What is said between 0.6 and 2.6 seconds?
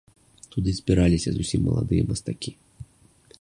збіраліся зусім маладыя мастакі.